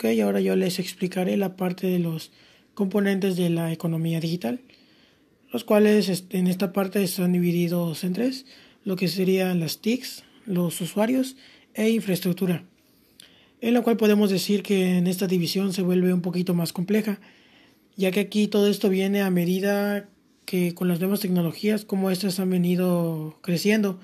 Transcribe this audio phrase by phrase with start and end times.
[0.00, 2.32] Ok, ahora yo les explicaré la parte de los
[2.72, 4.62] componentes de la economía digital,
[5.52, 8.46] los cuales en esta parte están divididos en tres,
[8.82, 11.36] lo que serían las TICs, los usuarios
[11.74, 12.64] e infraestructura,
[13.60, 17.20] en la cual podemos decir que en esta división se vuelve un poquito más compleja,
[17.94, 20.08] ya que aquí todo esto viene a medida
[20.46, 24.00] que con las nuevas tecnologías, como estas han venido creciendo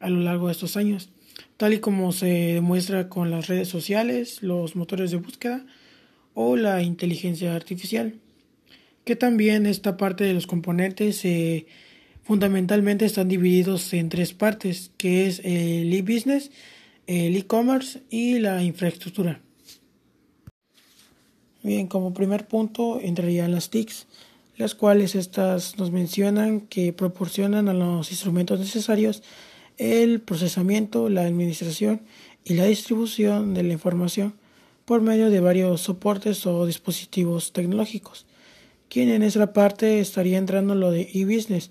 [0.00, 1.10] a lo largo de estos años,
[1.56, 5.66] tal y como se demuestra con las redes sociales, los motores de búsqueda
[6.34, 8.14] o la inteligencia artificial,
[9.04, 11.66] que también esta parte de los componentes eh,
[12.22, 16.50] fundamentalmente están divididos en tres partes, que es el e-business,
[17.06, 19.40] el e-commerce y la infraestructura.
[21.62, 24.06] Bien, como primer punto entrarían las TICs,
[24.56, 29.22] las cuales estas nos mencionan que proporcionan a los instrumentos necesarios
[29.78, 32.02] el procesamiento, la administración
[32.44, 34.34] y la distribución de la información
[34.84, 38.24] por medio de varios soportes o dispositivos tecnológicos.
[38.88, 41.70] Quien en esa parte estaría entrando lo de e-business,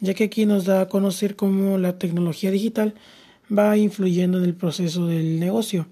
[0.00, 2.94] ya que aquí nos da a conocer cómo la tecnología digital
[3.56, 5.86] va influyendo en el proceso del negocio,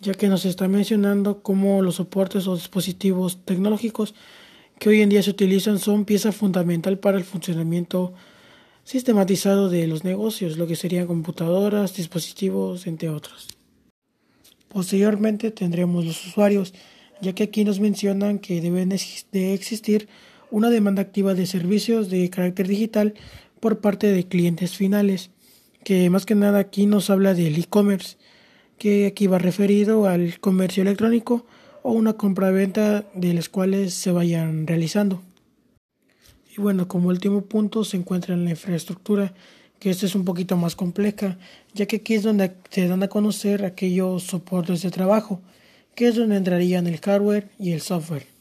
[0.00, 4.14] ya que nos está mencionando cómo los soportes o dispositivos tecnológicos
[4.78, 8.12] que hoy en día se utilizan son pieza fundamental para el funcionamiento
[8.84, 13.48] sistematizado de los negocios, lo que serían computadoras, dispositivos, entre otros.
[14.68, 16.72] Posteriormente tendremos los usuarios,
[17.20, 20.08] ya que aquí nos mencionan que deben de existir
[20.50, 23.14] una demanda activa de servicios de carácter digital
[23.60, 25.30] por parte de clientes finales,
[25.84, 28.16] que más que nada aquí nos habla del e-commerce,
[28.78, 31.46] que aquí va referido al comercio electrónico
[31.82, 35.22] o una compra-venta de las cuales se vayan realizando.
[36.54, 39.32] Y bueno, como último punto se encuentra en la infraestructura,
[39.78, 41.38] que esta es un poquito más compleja,
[41.72, 45.40] ya que aquí es donde se dan a conocer aquellos soportes de trabajo,
[45.94, 48.31] que es donde entrarían el hardware y el software.